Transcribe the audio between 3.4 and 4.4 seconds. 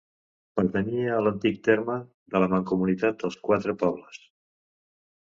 Quatre Pobles.